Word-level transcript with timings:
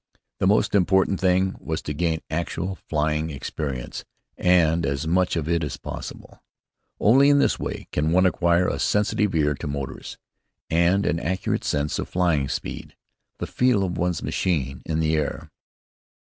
The 0.39 0.47
most 0.47 0.73
important 0.73 1.19
thing 1.19 1.55
was 1.59 1.79
to 1.83 1.93
gain 1.93 2.21
actual 2.31 2.73
flying 2.73 3.29
experience, 3.29 4.03
and 4.35 4.83
as 4.83 5.05
much 5.05 5.35
of 5.35 5.47
it 5.47 5.63
as 5.63 5.77
possible. 5.77 6.41
Only 6.99 7.29
in 7.29 7.37
this 7.37 7.59
way 7.59 7.87
can 7.91 8.11
one 8.11 8.25
acquire 8.25 8.67
a 8.67 8.79
sensitive 8.79 9.35
ear 9.35 9.55
for 9.61 9.67
motors, 9.67 10.17
and 10.71 11.05
an 11.05 11.19
accurate 11.19 11.63
sense 11.63 11.99
of 11.99 12.09
flying 12.09 12.49
speed: 12.49 12.95
the 13.37 13.45
feel 13.45 13.83
of 13.83 13.95
one's 13.95 14.23
machine 14.23 14.81
in 14.87 15.01
the 15.01 15.15
air. 15.15 15.51